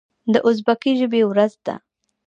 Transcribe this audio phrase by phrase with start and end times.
[0.33, 1.75] د ازبکي ژبې ورځ ده.